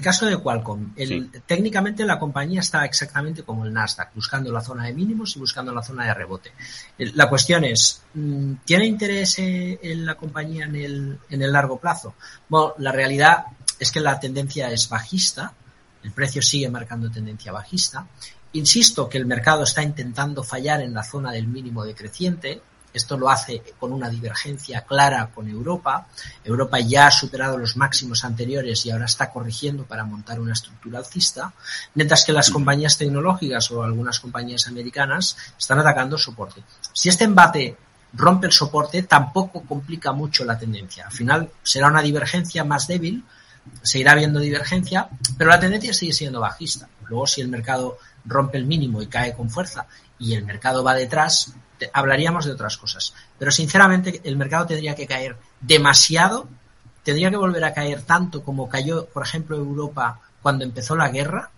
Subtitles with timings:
[0.00, 0.94] el caso de Qualcomm,
[1.44, 5.74] técnicamente la compañía está exactamente como el Nasdaq, buscando la zona de mínimos y buscando
[5.74, 6.52] la zona de rebote.
[6.98, 11.80] La cuestión es, mm, ¿tiene interés eh, en la compañía en el, en el largo
[11.80, 12.14] plazo?
[12.48, 13.46] Bueno, la realidad
[13.80, 15.52] es que la tendencia es bajista,
[16.04, 18.06] el precio sigue marcando tendencia bajista.
[18.52, 22.62] Insisto que el mercado está intentando fallar en la zona del mínimo decreciente,
[22.92, 26.06] esto lo hace con una divergencia clara con Europa.
[26.44, 30.98] Europa ya ha superado los máximos anteriores y ahora está corrigiendo para montar una estructura
[30.98, 31.52] alcista,
[31.94, 36.62] mientras que las compañías tecnológicas o algunas compañías americanas están atacando soporte.
[36.92, 37.76] Si este embate
[38.14, 41.06] rompe el soporte, tampoco complica mucho la tendencia.
[41.06, 43.24] Al final será una divergencia más débil,
[43.82, 46.88] se irá viendo divergencia, pero la tendencia sigue siendo bajista.
[47.06, 49.86] Luego, si el mercado rompe el mínimo y cae con fuerza
[50.18, 51.52] y el mercado va detrás,
[51.92, 53.14] hablaríamos de otras cosas.
[53.38, 56.48] Pero sinceramente el mercado tendría que caer demasiado,
[57.02, 61.50] tendría que volver a caer tanto como cayó, por ejemplo, Europa cuando empezó la guerra,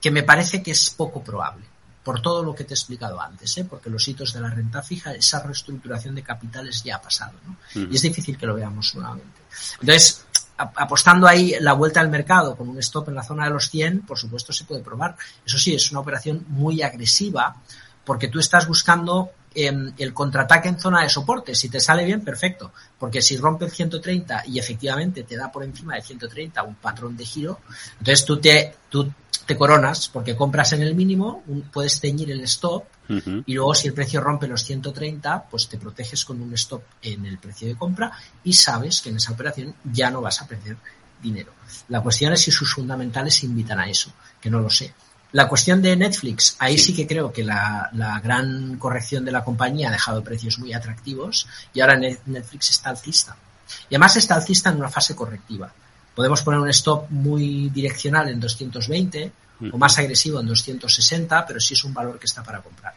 [0.00, 1.64] que me parece que es poco probable,
[2.02, 3.64] por todo lo que te he explicado antes, ¿eh?
[3.64, 7.32] porque los hitos de la renta fija, esa reestructuración de capitales ya ha pasado,
[7.74, 9.40] Y es difícil que lo veamos nuevamente.
[9.80, 10.24] Entonces,
[10.56, 14.02] apostando ahí la vuelta al mercado con un stop en la zona de los 100,
[14.02, 15.16] por supuesto se puede probar.
[15.44, 17.56] Eso sí, es una operación muy agresiva
[18.04, 21.54] porque tú estás buscando el contraataque en zona de soporte.
[21.54, 22.72] Si te sale bien, perfecto.
[22.98, 27.16] Porque si rompe el 130 y efectivamente te da por encima de 130 un patrón
[27.16, 27.60] de giro,
[27.98, 29.10] entonces tú te, tú
[29.46, 32.84] te coronas porque compras en el mínimo, puedes teñir el stop
[33.46, 37.26] y luego si el precio rompe los 130, pues te proteges con un stop en
[37.26, 40.76] el precio de compra y sabes que en esa operación ya no vas a perder
[41.22, 41.52] dinero.
[41.88, 44.94] La cuestión es si sus fundamentales invitan a eso, que no lo sé.
[45.34, 47.90] La cuestión de Netflix, ahí sí, que creo que la,
[48.22, 53.36] gran corrección de la compañía ha dejado precios muy atractivos y ahora Netflix está alcista.
[53.90, 55.72] Y además está alcista en una fase correctiva.
[56.14, 59.32] Podemos poner un stop muy direccional en 220
[59.72, 62.94] o más agresivo en 260, pero sí es un valor que está para comprar.